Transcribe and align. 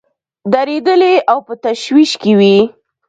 دردېدلي 0.51 1.13
او 1.31 1.37
په 1.47 1.53
تشویش 1.65 2.11
کې 2.21 2.31
وي. 2.39 2.57